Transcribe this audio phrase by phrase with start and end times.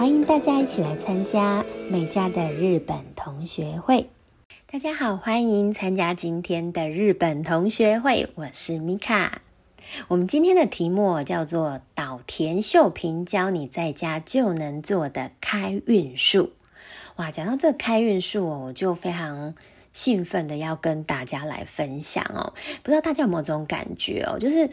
[0.00, 4.08] 欢迎大家一起来参加美家的日本同学会。
[4.66, 9.42] 大家好，欢迎参加今天的日本同学会，我是米卡。
[10.08, 16.52] 我们今天的题目叫做岛田秀平教你在家就能做的开运术。
[17.16, 19.54] 哇，讲到这个开运术哦，我就非常。
[19.92, 22.54] 兴奋的要跟大家来分享哦，
[22.84, 24.38] 不知道大家有没有这种感觉哦？
[24.38, 24.70] 就是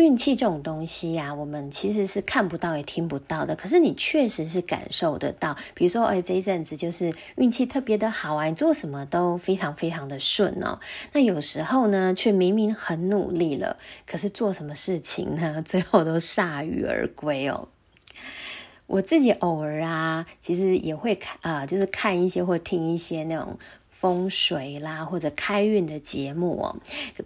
[0.00, 5.54] 运气这种东西呀，我们其实是看不到也听不到的，可是你确实是感受得到。
[5.74, 10.80] 比如说，哎，这一阵子就是运气特别的好啊，你做什么都非常非常的顺哦。
[11.12, 13.76] 那有时候呢，却明明很努力了，
[14.06, 17.68] 可是做什么事情呢， 最后都铩羽而归哦。
[18.86, 23.58] 我自己偶尔啊，其实也会看啊，就是看一些或听一些那种。
[24.00, 26.74] 风水啦，或者开运的节目哦。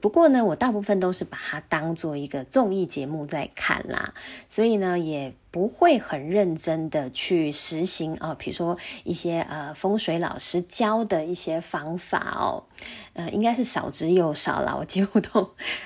[0.01, 4.13] 不过呢，我大部分都是把它当做一个综艺节目在看啦，
[4.51, 8.35] 所以呢，也不会很认真的去实行哦。
[8.37, 12.65] 比如说一些呃风水老师教的一些方法哦，
[13.13, 14.77] 呃，应该是少之又少了。
[14.77, 15.43] 我几乎都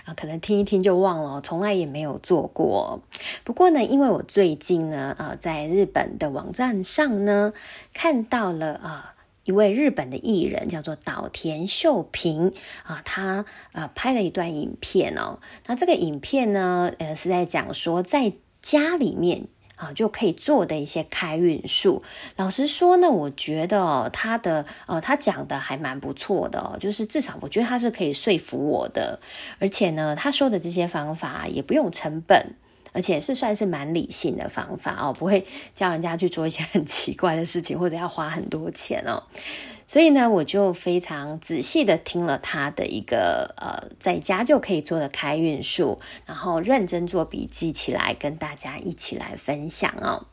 [0.07, 2.99] 啊， 可能听一听就忘了，从来也没有做过。
[3.45, 7.53] 不过呢，因为我最近呢，呃，在日本的网站上呢，
[7.93, 9.15] 看到了啊。
[9.49, 15.39] 一位日本的艺人叫做岛田秀平啊，他呃拍了一段影片哦。
[15.67, 22.03] 那这个影片呢，呃是在讲说在家里面啊就可以做的一些开运术。
[22.37, 29.19] 老实说呢，我觉得哦，他的呃他讲的还蛮不错的哦，就是至少我觉得他是可以说服我的，
[29.59, 32.55] 而且呢，他说的这些方法也不用成本。
[32.99, 39.23] 而且是算是蛮理性的方法哦，不会叫人家去做一些很奇怪的事情，或者要花很多钱哦。
[39.87, 50.27] 所以呢，我就非常仔细的听了他的一个呃，在家就可以做的开运术，然后认真做笔记起来，跟大家一起来分享哦。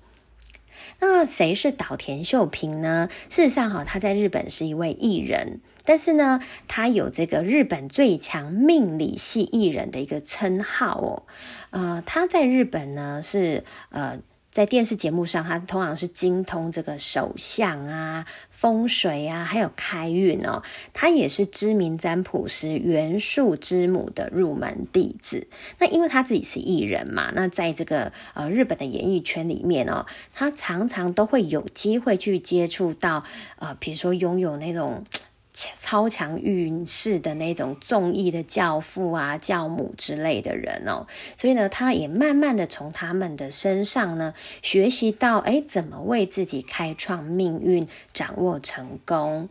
[0.99, 3.09] 那谁是岛田秀平呢？
[3.29, 5.61] 事实上，哈，他在日本是一位艺人。
[5.85, 11.23] 但是呢，他有这个日本最强命理系艺人的一个称号哦。
[11.69, 14.19] 呃，他在日本呢是呃，
[14.49, 20.63] 在电视节目上，他通常是精通这个手相啊、风水啊，还有开运哦。
[20.93, 25.47] 他也是知名占卜师元素之母的入门弟子。
[25.79, 33.25] 那因为他自己是艺人嘛，那在这个呃日本的演艺圈里面哦，他常常都会有机会去接触到
[33.57, 35.03] 呃，比如说拥有那种。
[35.55, 41.07] 超强运势的那种综艺的教父啊、教母之类的人哦，
[41.37, 49.47] 所以呢，他也慢慢的从他们的身上呢，学习到哎，怎么为自己开创命运，掌握成功。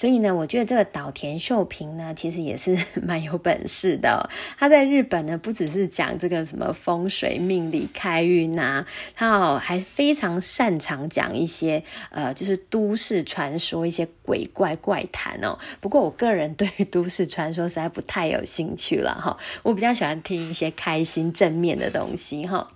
[0.00, 2.74] 所以呢，我觉得这个岛田秀平呢， 其实也是
[3.04, 4.30] 蛮有本事的。
[4.56, 15.58] 他在日本呢，不只是讲这个什么风水命理开运呐，他哦还非常擅长讲一些呃，就是都市传说一些鬼怪怪谈哦。
[15.82, 22.66] 不过我个人对于都市传说实在不太有兴趣了哈，我比较喜欢听一些开心正面的东西哈。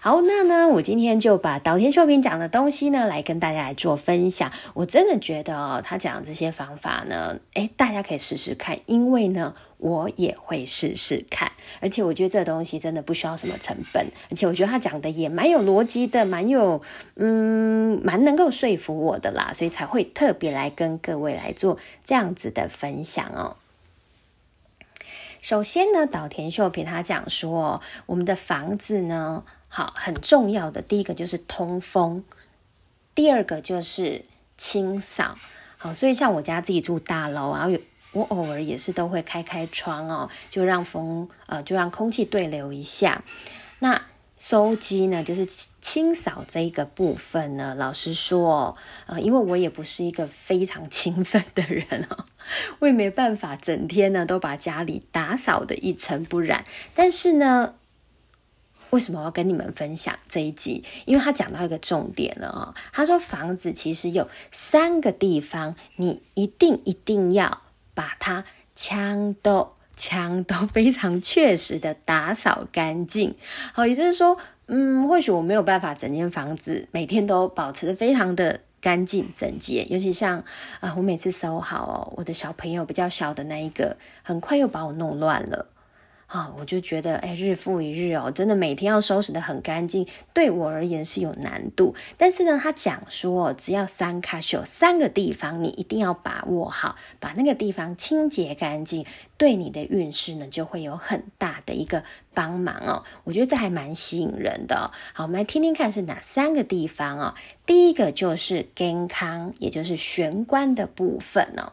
[0.00, 4.52] 好，那呢，我今天就把岛田秀平讲的东西呢，来跟大家来做分享。
[4.74, 11.50] 我真的觉得哦，他讲这些方法呢，诶，大家可以试试看，因为呢，我也会试试看。
[11.80, 16.80] 而且我觉得这东西真的不需要什么成本，而且我觉得他讲的也蛮有逻辑的，蛮有，
[17.16, 23.56] 嗯，蛮能够说服我的啦，所以才会特别来跟各位来做这样子的分享哦。
[25.40, 29.42] 首先呢，岛田秀平他讲说，我们的房子呢。
[29.68, 32.24] 好，很重要的第一个就是通风，
[33.14, 34.24] 第二个就是
[34.56, 35.36] 清扫。
[35.76, 37.78] 好，所以像我家自己住大楼啊，有
[38.12, 43.22] 我偶尔也是都会开开窗哦，就让风呃，就让空气对流一下。
[43.80, 44.02] 那
[44.36, 52.24] 收机呢，就是清扫这一个部分呢，老实说，呃，因为我也不是一个非常勤奋的人哦，
[52.80, 56.64] 我也没办法整天呢都把家里打扫的一尘不染，
[56.94, 57.74] 但是呢。
[58.90, 60.84] 为什么要跟你们分享这一集？
[61.04, 62.74] 因为他讲到一个重点了啊！
[62.92, 67.62] 他说房子其实有三个地方，你一定一定要
[67.94, 68.44] 把它
[68.74, 73.34] 枪都枪都非常确实的打扫干净。
[73.72, 80.42] 好，也就是说，嗯，或许我没有办法整间房子每天都保持的非常的干净整洁，尤其像
[80.80, 85.66] 啊，我每次收好哦，我的小朋友比较小的那一个，很快又把我弄乱了。
[86.28, 91.94] 啊，我就觉得，哎，日复一日哦，真的每天要收拾的很干净，对我而言是有难度。
[92.18, 99.06] 但是呢，他讲说，只要三卡有三个地方，你一定要把握好，把那个地方清洁干净，
[99.38, 102.02] 对你的运势呢就会有很大的一个
[102.34, 103.04] 帮忙哦。
[103.24, 104.90] 我觉得这还蛮吸引人的。
[105.14, 107.34] 好，我们来听听看是哪三个地方哦。
[107.64, 111.72] 第一个就是健康，也就是玄关的部分哦。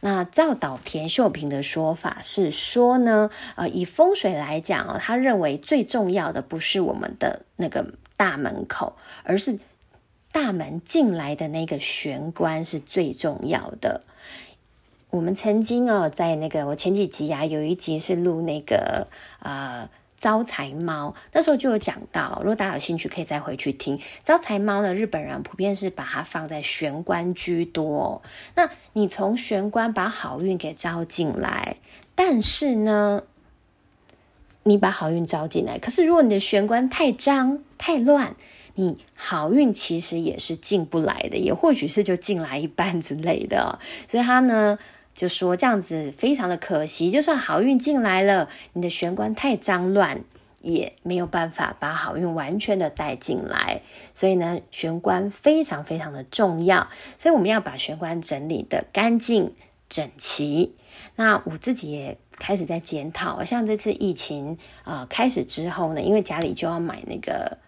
[0.00, 9.58] 那照岛田秀平的说法是说呢，呃，以风水来讲哦，他认为最重要的不是我们的那个大门口，而是
[10.32, 14.00] 大门进来的那个玄关是最重要的。
[15.12, 19.06] 我们曾经哦，在那个我前几集啊，有一集是录那个
[19.40, 19.86] 呃
[20.16, 24.94] 招财猫，那时候就有讲到，如果大家有兴趣，可以再回去听招财猫呢。
[24.94, 28.22] 日本人普遍是把它放在玄关居多。
[28.54, 31.76] 那你从玄关把好运给招进来，
[32.14, 33.20] 但是呢，
[34.62, 38.34] 你把好运招进来，可是如果你的玄关太脏太乱，
[38.76, 43.78] 你好运其实也是进不来的，也或许是就进来一半之类的。
[44.08, 44.78] 所以它呢。
[45.14, 50.24] 就说这样子非常的可惜，就算好运进来了，你的玄关太脏乱，
[50.62, 53.82] 也没有办法把好运完全的带进来。
[54.14, 56.88] 所以呢，玄关非常非常的重要，
[57.18, 59.52] 所以我们要把玄关整理的干净
[59.88, 60.74] 整齐。
[61.16, 67.58] 那我自己也开始在检讨，像这次疫情啊开始之后呢，因为家里就要买那个。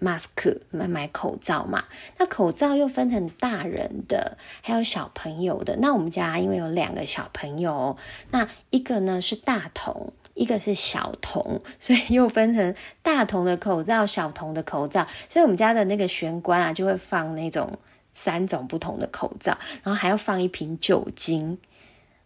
[0.00, 1.84] Mask 买买口罩嘛，
[2.18, 5.76] 那口罩又分成大人的，还有小朋友的。
[5.76, 7.96] 那我们家因为有两个小朋友，
[8.30, 15.06] 那一个呢是大童，一个是小童，所以又分成大童的口罩、小童的口罩。
[15.28, 17.72] 所以我们家的那个玄关啊，就会放那种
[18.12, 21.58] 三种不同的口罩，然后还要放一瓶酒精。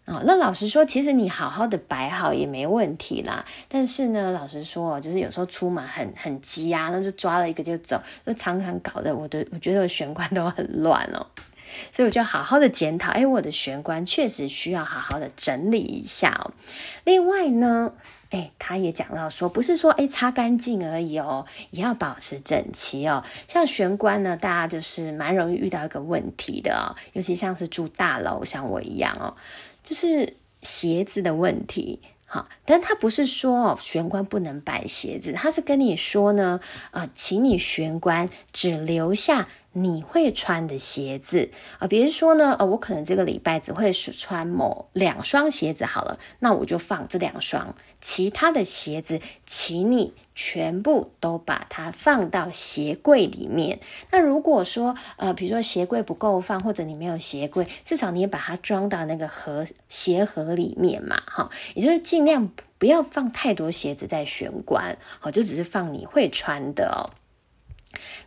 [0.09, 3.45] 啊，那老实说，其实你好好的摆好也没问题啦。
[3.69, 11.27] 但是呢，老实说，就是有时候出门很很急啊，那就抓了一个就走，就常常搞得我的我觉得我玄关都很乱哦。
[11.93, 16.53] 所以我就好好的检讨，哎，我的玄关确实需要好好的整理一下哦。
[17.05, 17.93] 另外呢，
[18.31, 23.23] 哎，他也讲到说，不是说哎擦干净而已哦，也要保持整齐哦。
[23.47, 29.37] 像玄关呢，大家就是蛮容易遇到一个问题的哦，尤其像是住大楼，像我一样哦。
[29.89, 39.49] 就是鞋子的问题，好，但他不是说哦玄关不能摆鞋子，他是跟你说呢，呃，请你玄关只留下。
[39.83, 53.81] 你会穿的鞋子啊，比如说呢，呃，我可能这个礼拜只会穿某两双鞋子好了，那我就放这两双，其他的鞋子，请你全部都把它放到鞋柜里面。
[54.11, 67.11] 那如果说，呃，比如说鞋柜不够放，或者你没有鞋柜，至少你也把它装到那个盒鞋盒里面嘛，哈，也就是尽量不要放太多鞋子在玄关，好，就只是放你会穿的。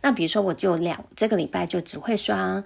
[0.00, 2.64] 那比如说，我就两这个礼拜就只会穿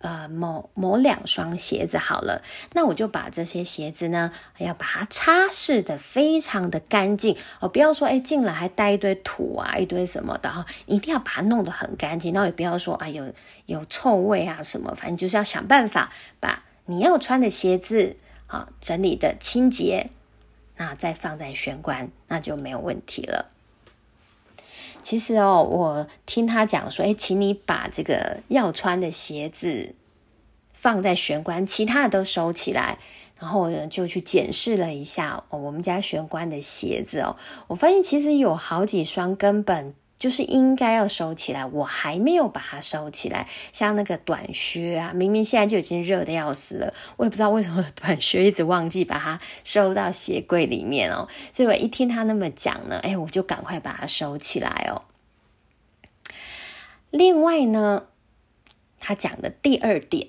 [0.00, 2.42] 呃某某两双鞋子好了。
[2.72, 12.32] 那我就把这些鞋子呢，要把它擦拭的非常的干净哦，不要说哎进来还带一堆土啊，一堆什么的哈，一定要把它弄得很干净。
[12.32, 13.32] 然后也不要说啊有
[13.66, 18.16] 有臭味啊什么，反正就是要想办法把你要穿的鞋子
[18.46, 20.10] 啊整理的清洁，
[20.76, 23.50] 那再放在玄关，那就没有问题了。
[25.08, 29.94] 其实哦，我听他讲说，哎，请你把这个要穿的鞋子
[30.74, 32.98] 放在玄关，其他的都收起来。
[33.38, 37.34] 然后呢，就去检视了一下哦，我们家玄关的鞋子哦，
[37.68, 43.48] 我发现其实有好几双根本就是应该要收起来，我还没有把它收起来。
[43.72, 51.28] 像那个短靴啊，明明现在就已经热的要死了，我也不知道为什么短靴一直忘记把它收到鞋柜里面哦。
[51.52, 55.04] 所以我一听他那么讲呢，哎，我就赶快把它收起来哦。
[57.10, 58.06] 另外呢，
[58.98, 60.28] 他讲的第二点，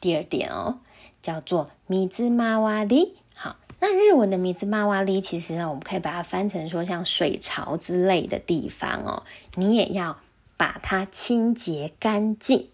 [0.00, 0.80] 第二点哦，
[1.20, 3.18] 叫做米兹马瓦里。
[3.34, 9.24] 好，那日文的米兹马瓦里，其实呢，我们可以把它翻成说像水槽之类的地方哦，
[9.56, 10.16] 你也要
[10.56, 12.68] 把它清洁干净。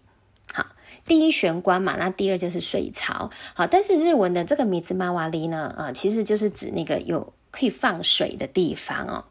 [0.53, 0.65] 好，
[1.05, 3.31] 第一玄关嘛，那第二就是水槽。
[3.53, 9.25] 好，但是日文的这个米兹马瓦里呢，呃，其实就是指那个有可以放水的地方哦。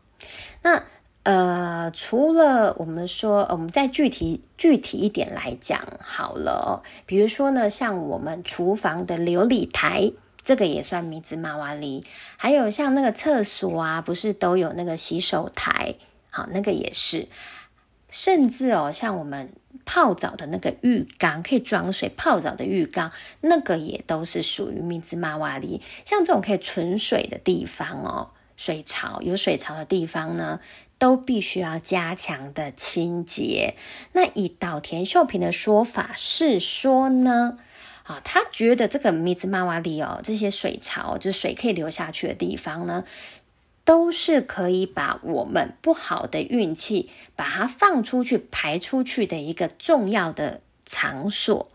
[0.63, 0.83] 那
[1.23, 10.11] 呃，除了我们说，我们再具体具体一点来讲好了，比如说呢，像我们厨房的琉璃台，
[10.45, 12.05] 这个也算米兹马瓦里。
[12.37, 15.95] 还有像那个厕所啊，不是都有那个洗手台？
[16.31, 17.29] 好，那个也是。
[18.11, 19.53] 甚至哦，像我们
[19.85, 25.81] 泡澡的那个浴缸，可以装水泡澡的浴缸，那个也都是属于米兹马瓦里。
[26.05, 30.61] 像这种可以存水的地方哦，水槽有水槽的地方呢。
[31.01, 33.75] 都必须要加强的清洁。
[34.13, 37.57] 那以岛田秀平的说法是说呢，
[38.11, 43.05] 啊，他觉得这个米兹玛瓦里哦，这些水槽，就是水可以流下去的地方呢，
[43.85, 51.69] 都是可以把我们不好的运气把它放出去、排出去的一个重要的场所。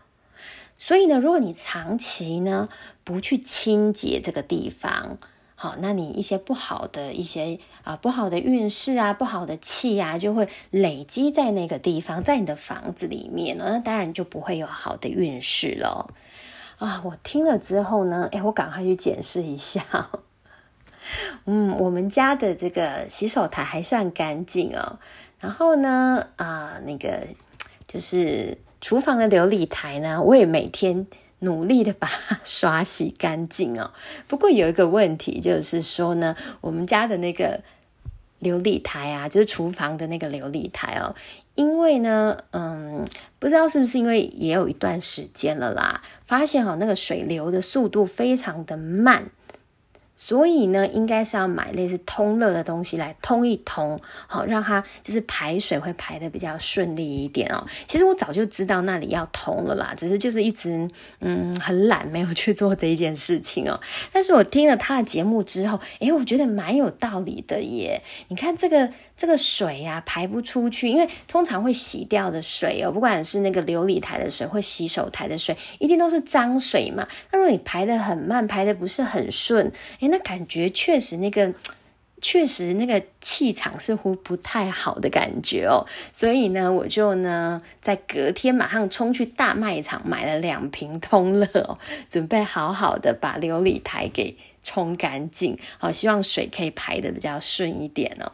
[0.76, 2.68] 所以呢，如果你长期呢
[3.02, 5.16] 不去清洁这个地方，
[5.66, 16.14] 好，那你一些不好的一些啊不好的运势啊不好的气啊，就会累积在那个地方，在你的房子里面，那当然就不会有好的运势了。
[16.78, 19.82] 啊，我听了之后呢，哎，我赶快去检视一下。
[21.46, 25.00] 嗯，我们家的这个洗手台还算干净哦。
[25.40, 27.26] 然后呢，啊，那个
[27.88, 31.08] 就是厨房的琉璃台呢，我也每天
[31.40, 33.92] 努力的把它刷洗干净哦。
[34.26, 37.60] 不过有一个问题，就是说呢，我们家的那个
[38.40, 41.14] 琉璃台啊，就是厨房的那个琉璃台哦。
[41.54, 43.06] 因为呢，嗯，
[43.38, 49.30] 不知道是不是因为也有一段时间了啦，发现哈那个水流的速度非常的慢。
[50.18, 57.66] 所以呢，应该是要买类似通乐的东西来通一通，好让它就是排水会排的比较顺利一点哦。
[57.86, 60.88] 其实我早就知道那里要通了啦，只是就是一直
[61.20, 63.78] 嗯很懒，没有去做这一件事情哦。
[64.10, 68.02] 但是我听了他的节目之后，诶，我觉得蛮有道理的耶。
[68.28, 77.06] 你看这个这个水呀排不出去，因为通常会洗掉的水哦，不管是那个琉璃台的水或洗手台的水，一定都是脏水嘛。
[77.30, 79.70] 那如果你排的很慢，排的不是很顺，
[80.08, 81.52] 那感觉确实那个，
[82.20, 98.32] 确实那个气场似乎不太好的感觉哦，所以呢，我就呢在隔天马上冲去大卖场买了两瓶通乐，准备好好的把琉璃台给冲干净，好，希望水可以排的比较顺一点哦。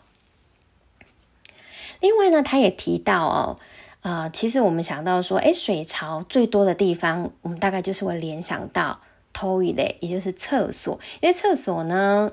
[2.00, 3.58] 另外呢，他也提到哦，
[4.00, 9.00] 呃，其实我们想到说，哎，水槽最多的地方，我们大概就是会联想到。
[9.32, 12.32] 偷一类，也就是厕所，因为厕所呢，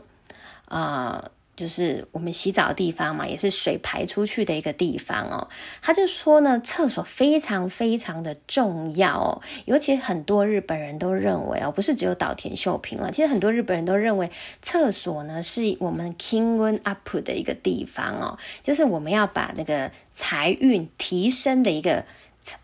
[0.65, 5.49] 啊，就是我们洗澡的地方嘛，也是水排出去的一个地方哦。
[5.81, 22.05] 他就说呢，厕所非常非常的重要哦，尤其很多日本人都认为哦，不是只有岛田秀平了，其实很多日本人都认为厕所呢是我们 king one up 的一个地方哦，就是我们要把那个财运提升的一个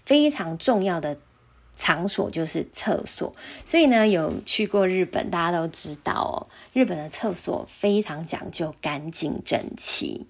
[0.04, 1.18] 非常重要的。
[1.76, 3.34] 场所就是厕所，
[3.66, 10.28] 所以呢，有去过日本，大家都知道哦，日本的厕所非常讲究干净整齐。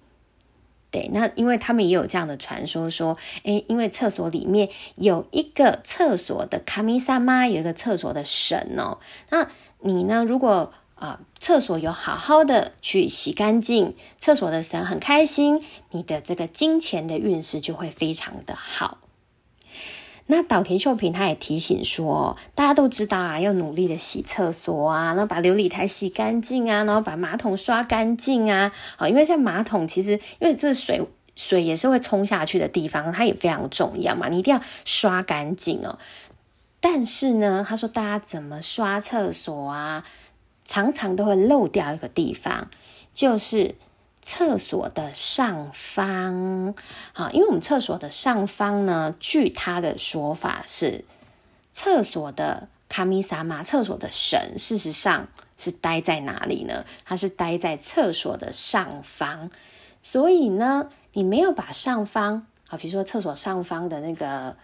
[0.90, 8.98] 对，那因为他们也有这样的传说，说，诶，因为厕所里面有一个厕所的卡米萨妈，有一个厕所的神哦。
[9.30, 9.48] 那
[9.80, 18.98] 你呢，如果啊，厕所有好好的去洗干净，厕所的神很开心，你的这个金钱的运势就会非常的好。
[20.28, 28.72] 那岛田秀平他也提醒说，大家都知道啊，要努力的洗厕所啊，然后把琉璃台洗干净啊，然后把马桶刷干净啊。
[28.96, 31.00] 啊，因为像马桶，其实因为这水
[31.36, 35.98] 水也是会冲下去的地方，它也非常重要嘛，你一定要刷干净哦。
[36.80, 40.04] 但是呢，他说大家怎么刷厕所啊，
[40.64, 42.68] 常常都会漏掉一个地方，
[43.14, 43.76] 就是。
[44.26, 46.74] 厕所的上方，
[47.12, 51.04] 好，因为我们厕所的上方呢，据他的说法是
[51.70, 56.84] 厕所的卡米萨玛，厕所的神，事实上是待在哪里呢？
[57.04, 59.48] 他是待在厕所的上方，
[60.02, 64.56] 所以呢，你没有把上方，好，比如说厕所上方的那个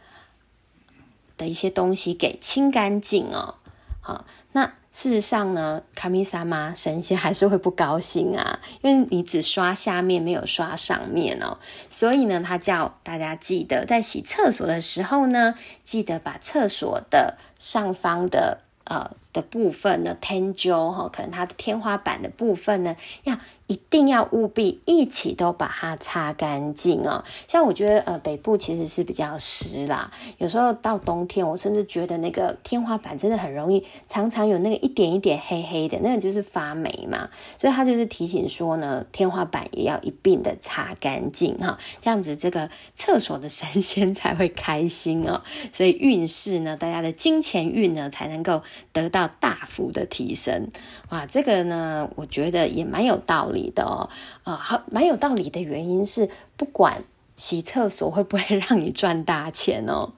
[1.37, 3.55] 的一些东西给清干净哦，
[4.01, 4.73] 好，那。
[4.93, 11.57] 事实上呢，卡米萨妈神仙还是会不高兴啊，因为你只刷下面没有刷上面哦，
[11.89, 23.39] 所以呢，他叫大家记得在洗厕所的时候呢，记得把厕所的上方的呃的部分呢，天灸哈，可能它的天花板的部分呢，要。
[23.69, 27.25] 一定要务必一起都把它擦干净哦。
[27.49, 30.11] 像我觉得，呃，北部其实是比较湿啦。
[30.37, 37.31] 有时候到冬天，我甚至觉得那个天花板真的很容易，常常有那个一点一点黑黑的，那个就是发霉嘛。
[37.57, 45.41] 所以他就是提醒说呢，天花板也要一并的擦干净哈，这样子这个厕所的神仙才会开心哦。
[45.73, 48.63] 所以运势呢，大家的金钱运呢，才能够
[48.93, 50.69] 得到要大幅的提升。
[51.09, 53.71] 哇，这个呢，我觉得也蛮有道理。
[53.71, 54.11] 的哦，
[54.45, 57.03] 啊，好，蛮有道理的原因是，不管
[57.37, 60.13] 洗厕所会不会让你赚大钱哦，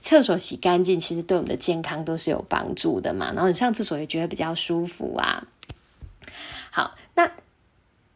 [0.00, 3.32] 厕所洗干净，其实对我们的健康都是有帮助的嘛。
[3.34, 5.44] 然后你上厕所也觉得比较舒服啊。
[6.70, 6.94] 好，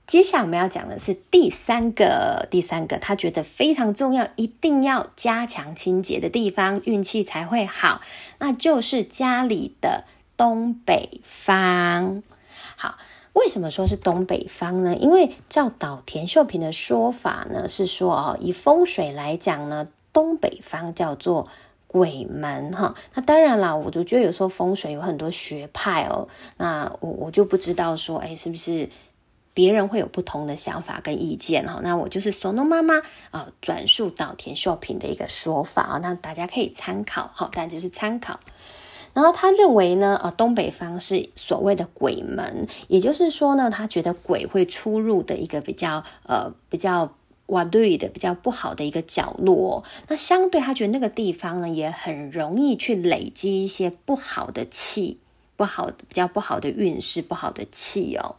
[0.06, 8.00] 接下来我们要讲的是第三个，第三个他觉得非常重要，一定要加强清洁的地方，运气才会好，
[8.38, 10.04] 那就是家里的
[10.36, 12.22] 东北方。
[12.76, 12.98] 好，
[13.32, 14.94] 为什么说是东北方呢？
[14.94, 21.48] 因为照岛田秀平的说法呢，是说哦，以风水来讲呢，东北方叫做
[21.88, 22.94] 鬼门哈。
[23.14, 28.88] 那当然啦，我就觉得有时候风水有很多学派哦，那我我就不知道说，哎，是不是？
[29.56, 38.38] 别人会有不同的想法跟意见哈，那我就是 Sono 妈妈啊，转述到田秀平的一个说法啊，那大家可以参考哈，但就是参考。
[39.14, 47.14] 然后他认为呢，呃，东北方是所谓的鬼门，也就是说呢，他觉得鬼会出入的一个比较呃比较
[47.46, 49.82] 瓦对的比较不好的一个角落。
[50.08, 55.20] 那相对他觉得那个地方呢，也很容易去累积一些不好的气，
[55.56, 58.36] 不好比较不好的运势，不好的气哦。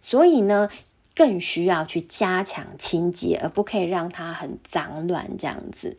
[0.00, 0.68] 所以呢，
[1.14, 5.96] 更需要去加强清洁，而不可以让它很脏乱这样子。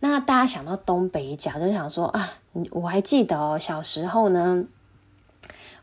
[0.00, 2.34] 那大家想到东北角，就想说啊，
[2.70, 4.64] 我还记得哦，小时候呢，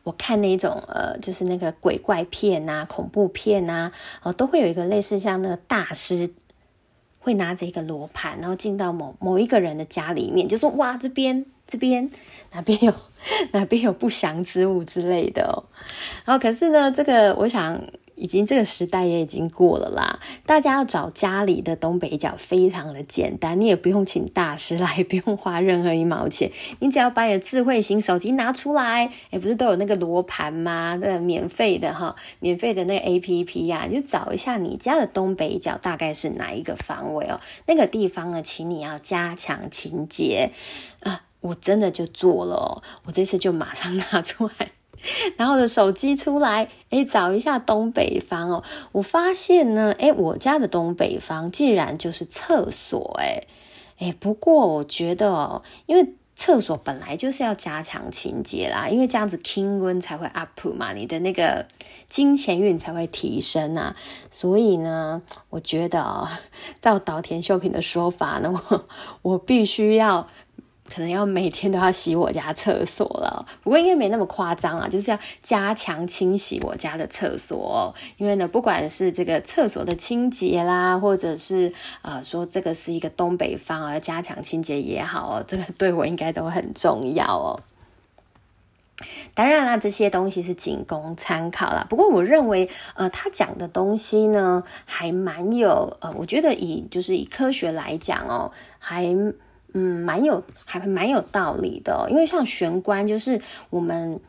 [0.03, 3.91] 我看那种呃，就是那个鬼怪片啊、恐怖片啊，
[4.24, 6.34] 哦，都会有一个类似像那个大师
[7.19, 12.10] 会拿着一个罗盘，然后进到某某一个人的家里面，就说哇，这边这边
[12.53, 12.93] 哪边有。
[13.51, 15.63] 哪边有不祥之物之类的哦，
[16.25, 17.82] 然后可是呢，这个我想
[18.15, 20.20] 已经这个时代也已经过了啦。
[20.46, 30.98] 大家要找家里的东北角非常的简单，你也不用请大师来， 不用花任何一毛钱，你只要把你的智慧型手机拿出来，哎，不是都有那个罗盘吗？
[31.01, 40.51] 那免费的哈，免费的那个 A P P 呀，你就找一下你家的东北角大概是哪一个方位哦，那个地方呢，请你要加强清洁
[41.01, 41.24] 啊。
[41.46, 44.72] 我真的就做了，我这次就马上拿出来，
[45.38, 48.64] 然后的手机出来，哎，找一下东北方哦。
[48.94, 53.44] 我发现呢，哎，我家的东北方竟然就是厕所，哎，
[54.00, 61.68] 哎，不过我觉得哦，因为厕所本来就是要加强清洁啦，因为这样子 king 温才会 up 嘛，你的那个
[62.10, 63.96] 金钱运才会提升啊。
[64.32, 66.27] 所以呢，我觉得哦，
[66.81, 68.86] 照岛田秀平的说法呢，我
[69.22, 70.27] 我必须要。
[70.87, 77.93] 可能要每天都要洗我家厕所了，不过应该没那么夸张啊，就是要加强清洗我家的厕所。
[78.17, 87.59] 因为呢，不管是这个厕所的清洁啦，或者是呃说这个是一个东北方而加强清洁也好哦， 这个对我应该都很重要哦。
[89.33, 91.85] 当然啦，这些东西是仅供参考啦。
[91.89, 99.15] 不过我认为，呃，他讲的东西呢，还蛮有呃，我觉得以就是以科学来讲哦，还。
[99.77, 102.07] 嗯，蛮有，还蛮有道理的。
[102.09, 104.22] 因为像玄关，就是我们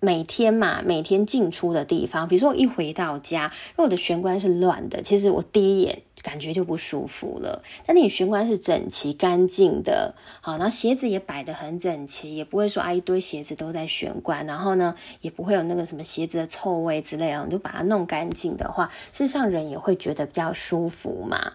[0.00, 2.26] 每天嘛，每天进出的地方。
[2.26, 7.62] 比如说，我一回到家，如果我的玄关是乱的，其实我第一眼感觉就不舒服了。
[7.84, 17.44] 但你玄关是整齐干净的，好，然后鞋子也摆得很整齐，也不会说啊一堆鞋子都在玄关，然后呢，也不会有那个什么鞋子的臭味之类的。
[17.44, 21.52] 你就把它弄干净的话，事实上人也会觉得比较舒服嘛。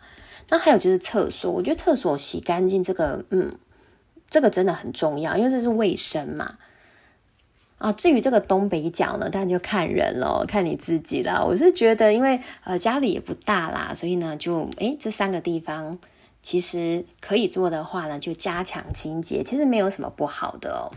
[0.50, 3.58] 那还有就是厕所，我觉得厕所洗干净这个，嗯，
[4.30, 6.58] 这个真的很重要，因为这是卫生嘛。
[7.80, 11.46] 啊，至于这个东北角呢，当然就看人咯，看你自己了。
[11.46, 16.00] 我是觉得，因为呃家里也不大啦，所以呢，就诶这三个地方
[16.42, 20.96] 其实可以做的话呢，就加强清洁，其实没有什么不好的哦。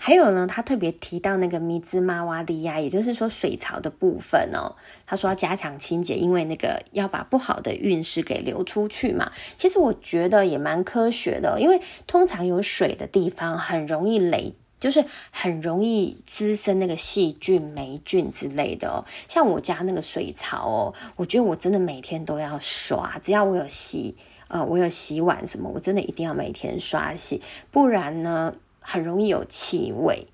[0.00, 4.76] 还有呢，他特别提到那个米兹玛瓦利亚，也就是说水槽的部分哦。
[5.04, 9.30] 他说要加强清洁，因为那个要把不好的运势给流出去嘛。
[9.56, 19.04] 其实我觉得也蛮科学的，因为通常有水的地方很容易累，就是很容易滋生那个细菌、霉菌之类的哦。
[19.26, 28.54] 像我家那个水槽哦，我觉得我真的每天都要刷，只要我有洗，呃，我有洗碗什么，我真的一定要每天刷洗，不然呢。
[28.90, 30.26] 很容易有气味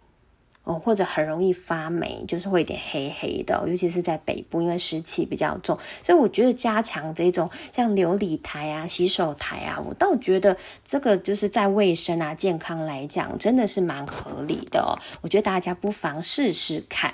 [0.63, 14.95] 哦，或者很容易发霉，就是会有点黑黑的，尤其是在北部，因为湿气比较重，所以我觉得加强这种像琉璃台啊、洗手台啊，我倒觉得这个就是在卫生啊、健康来讲，真的是蛮合理的哦。
[15.21, 17.13] 我觉得大家不妨试试看。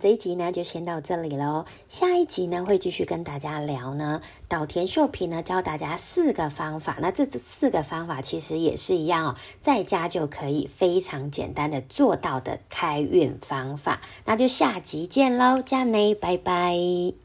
[0.00, 1.66] 这一集呢就先到这里喽。
[1.88, 6.96] 下一集呢会继续跟大家聊呢，岛田秀平呢教大家四个方法。
[7.00, 14.00] 那这四个方法其实也是一样哦，在家就可以非常简单的做到的开运方法。
[14.24, 17.20] 那就下集见喽，加内，拜拜。